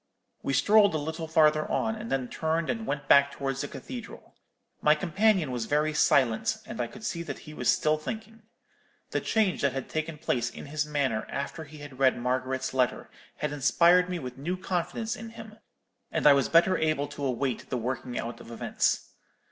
We 0.41 0.53
strolled 0.53 0.95
a 0.95 0.97
little 0.97 1.27
farther 1.27 1.69
on, 1.69 1.93
and 1.95 2.11
then 2.11 2.27
turned 2.27 2.71
and 2.71 2.87
went 2.87 3.07
back 3.07 3.31
towards 3.31 3.61
the 3.61 3.67
cathedral. 3.67 4.33
My 4.81 4.95
companion 4.95 5.51
was 5.51 5.65
very 5.67 5.93
silent, 5.93 6.57
and 6.65 6.81
I 6.81 6.87
could 6.87 7.03
see 7.03 7.21
that 7.21 7.37
he 7.45 7.53
was 7.53 7.69
still 7.69 7.99
thinking. 7.99 8.41
The 9.11 9.21
change 9.21 9.61
that 9.61 9.73
had 9.73 9.89
taken 9.89 10.17
place 10.17 10.49
in 10.49 10.65
his 10.65 10.87
manner 10.87 11.27
after 11.29 11.65
he 11.65 11.77
had 11.77 11.99
read 11.99 12.17
Margaret's 12.17 12.73
letter 12.73 13.11
had 13.35 13.51
inspired 13.53 14.09
me 14.09 14.17
with 14.17 14.39
new 14.39 14.57
confidence 14.57 15.15
in 15.15 15.29
him, 15.29 15.59
and 16.11 16.25
I 16.25 16.33
was 16.33 16.49
better 16.49 16.75
able 16.79 17.07
to 17.09 17.23
await 17.23 17.69
the 17.69 17.77
working 17.77 18.17
out 18.17 18.39
of 18.41 18.49
events. 18.49 19.11